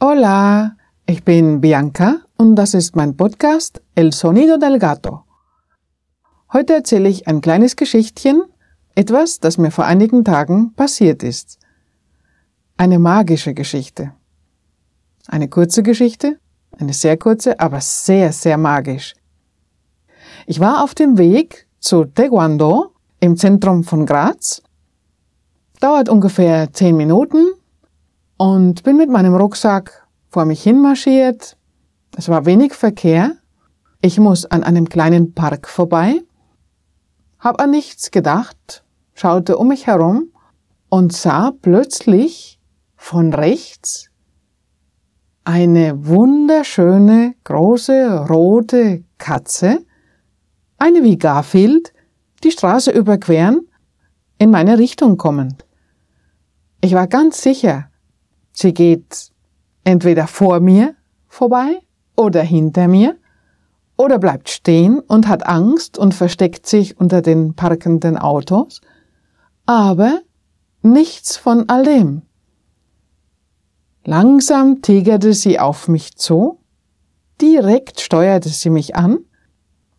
[0.00, 0.76] Hola,
[1.06, 5.24] ich bin Bianca und das ist mein Podcast El Sonido del Gato.
[6.52, 8.44] Heute erzähle ich ein kleines Geschichtchen,
[8.94, 11.58] etwas, das mir vor einigen Tagen passiert ist.
[12.76, 14.12] Eine magische Geschichte.
[15.26, 16.38] Eine kurze Geschichte,
[16.78, 19.14] eine sehr kurze, aber sehr, sehr magisch.
[20.46, 24.62] Ich war auf dem Weg zu Teguando im Zentrum von Graz.
[25.80, 27.48] Dauert ungefähr zehn Minuten
[28.38, 31.58] und bin mit meinem Rucksack vor mich hinmarschiert.
[32.16, 33.36] Es war wenig Verkehr.
[34.00, 36.22] Ich muss an einem kleinen Park vorbei.
[37.38, 40.32] Hab an nichts gedacht, schaute um mich herum
[40.88, 42.58] und sah plötzlich
[42.96, 44.08] von rechts
[45.44, 49.84] eine wunderschöne große rote Katze,
[50.76, 51.94] eine wie Garfield,
[52.44, 53.66] die Straße überqueren,
[54.38, 55.64] in meine Richtung kommend.
[56.82, 57.88] Ich war ganz sicher,
[58.58, 59.30] sie geht
[59.84, 60.94] entweder vor mir
[61.28, 61.78] vorbei
[62.16, 63.16] oder hinter mir
[63.96, 68.80] oder bleibt stehen und hat Angst und versteckt sich unter den parkenden Autos,
[69.66, 70.20] aber
[70.82, 72.22] nichts von all dem.
[74.04, 76.58] Langsam tigerte sie auf mich zu,
[77.40, 79.18] direkt steuerte sie mich an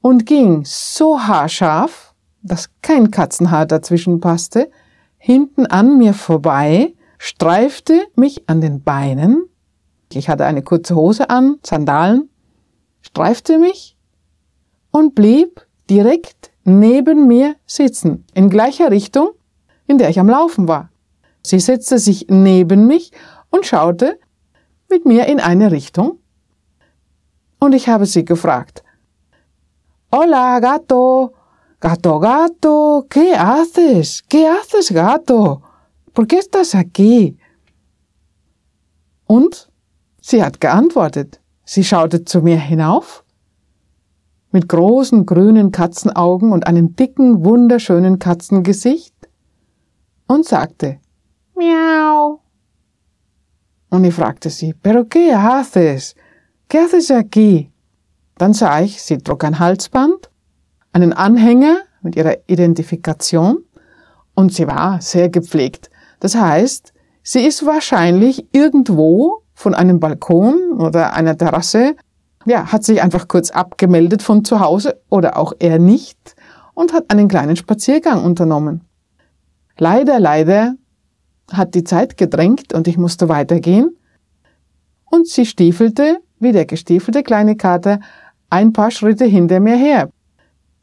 [0.00, 4.70] und ging so haarscharf, dass kein Katzenhaar dazwischen passte,
[5.18, 9.48] hinten an mir vorbei, streifte mich an den Beinen,
[10.12, 12.30] ich hatte eine kurze Hose an, Sandalen,
[13.02, 13.96] streifte mich
[14.90, 19.30] und blieb direkt neben mir sitzen, in gleicher Richtung,
[19.86, 20.90] in der ich am Laufen war.
[21.42, 23.12] Sie setzte sich neben mich
[23.50, 24.18] und schaute
[24.88, 26.18] mit mir in eine Richtung.
[27.58, 28.82] Und ich habe sie gefragt,
[30.10, 31.34] Hola, gato,
[31.80, 34.24] gato, gato, ¿qué haces?
[34.28, 35.62] ¿Qué haces, gato?
[36.18, 37.38] ¿Por qué estás aquí?
[39.28, 39.70] Und
[40.20, 41.40] sie hat geantwortet.
[41.64, 43.22] Sie schaute zu mir hinauf
[44.50, 49.14] mit großen grünen Katzenaugen und einem dicken, wunderschönen Katzengesicht
[50.26, 50.98] und sagte
[51.54, 52.40] Miau.
[53.88, 56.16] Und ich fragte sie, pero qué haces?
[56.68, 57.70] ¿Qué haces aquí?
[58.38, 60.30] Dann sah ich, sie trug ein Halsband,
[60.92, 63.58] einen Anhänger mit ihrer Identifikation
[64.34, 65.90] und sie war sehr gepflegt.
[66.20, 66.92] Das heißt,
[67.22, 71.96] sie ist wahrscheinlich irgendwo von einem Balkon oder einer Terrasse
[72.48, 76.34] ja, hat sich einfach kurz abgemeldet von zu Hause oder auch er nicht
[76.74, 78.84] und hat einen kleinen Spaziergang unternommen.
[79.76, 80.74] Leider, leider
[81.52, 83.96] hat die Zeit gedrängt und ich musste weitergehen
[85.04, 88.00] und sie stiefelte, wie der gestiefelte kleine Kater,
[88.50, 90.10] ein paar Schritte hinter mir her,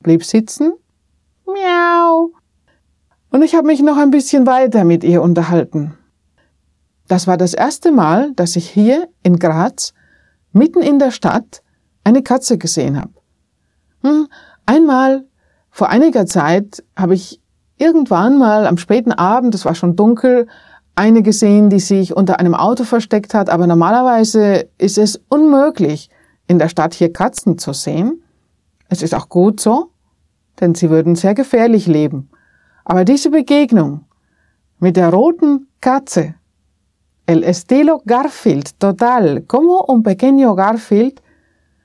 [0.00, 0.72] blieb sitzen,
[1.46, 2.30] miau,
[3.30, 5.94] und ich habe mich noch ein bisschen weiter mit ihr unterhalten.
[7.06, 9.94] Das war das erste Mal, dass ich hier in Graz
[10.52, 11.62] mitten in der Stadt
[12.04, 13.12] eine Katze gesehen habe.
[14.02, 14.28] Hm,
[14.66, 15.24] einmal
[15.70, 17.40] vor einiger Zeit habe ich
[17.76, 20.46] irgendwann mal am späten Abend, es war schon dunkel,
[20.94, 26.10] eine gesehen, die sich unter einem Auto versteckt hat, aber normalerweise ist es unmöglich,
[26.48, 28.22] in der Stadt hier Katzen zu sehen.
[28.88, 29.90] Es ist auch gut so,
[30.60, 32.30] denn sie würden sehr gefährlich leben.
[32.88, 34.06] Aber diese Begegnung
[34.78, 36.34] mit der roten Katze
[37.26, 41.20] El estilo Garfield, total, como un pequeño Garfield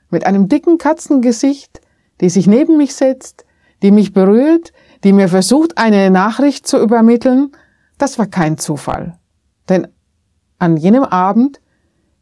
[0.08, 1.82] mit einem dicken Katzengesicht,
[2.22, 3.44] die sich neben mich setzt,
[3.82, 4.72] die mich berührt,
[5.04, 7.52] die mir versucht, eine Nachricht zu übermitteln,
[7.98, 9.18] das war kein Zufall.
[9.68, 9.86] Denn
[10.58, 11.60] an jenem Abend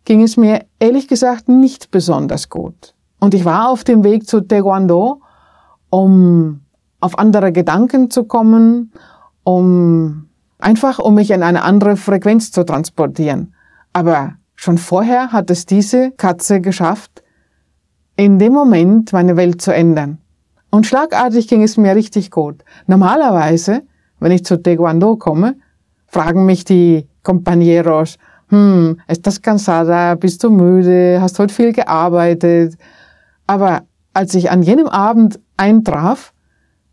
[0.04, 2.96] ging es mir ehrlich gesagt nicht besonders gut.
[3.20, 5.22] Und ich war auf dem Weg zu Taekwondo,
[5.88, 6.61] um
[7.02, 8.92] auf andere Gedanken zu kommen,
[9.44, 13.54] um einfach um mich in eine andere Frequenz zu transportieren.
[13.92, 17.22] Aber schon vorher hat es diese Katze geschafft,
[18.16, 20.18] in dem Moment meine Welt zu ändern.
[20.70, 22.64] Und schlagartig ging es mir richtig gut.
[22.86, 23.82] Normalerweise,
[24.20, 25.56] wenn ich zu Taekwondo komme,
[26.06, 28.16] fragen mich die Compañeros,
[28.48, 32.76] hm, estás cansada, bist du müde, hast heute viel gearbeitet.
[33.46, 33.82] Aber
[34.14, 36.31] als ich an jenem Abend eintraf,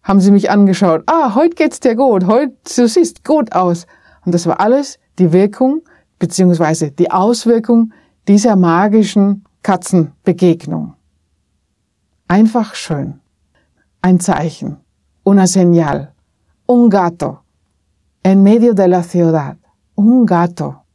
[0.09, 1.03] haben sie mich angeschaut.
[1.05, 2.25] Ah, heute geht's dir gut.
[2.25, 3.85] Heute, du siehst gut aus.
[4.25, 5.83] Und das war alles die Wirkung,
[6.17, 7.93] beziehungsweise die Auswirkung
[8.27, 10.95] dieser magischen Katzenbegegnung.
[12.27, 13.19] Einfach schön.
[14.01, 14.77] Ein Zeichen.
[15.23, 16.13] Una señal.
[16.65, 17.41] Un gato.
[18.23, 19.57] En medio de la ciudad.
[19.95, 20.85] Un gato.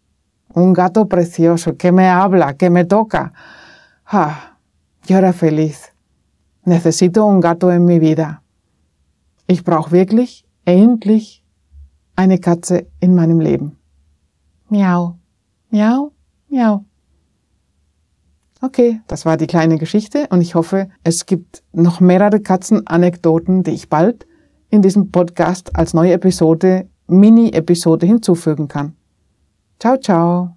[0.55, 3.33] Un gato precioso que me habla, que me toca.
[4.07, 4.59] Ah,
[5.07, 5.93] yo era feliz.
[6.65, 8.44] Necesito un gato en mi vida.
[9.47, 11.45] Ich brauche wirklich endlich
[12.17, 13.77] eine Katze in meinem Leben.
[14.69, 15.19] Miau,
[15.71, 16.13] miau,
[16.49, 16.85] miau.
[18.61, 23.73] Okay, das war die kleine Geschichte und ich hoffe, es gibt noch mehrere Katzenanekdoten, die
[23.73, 24.27] ich bald
[24.71, 28.97] in diesem Podcast als neue Episode, Mini-Episode hinzufügen kann.
[29.79, 30.54] Ciao, ciao.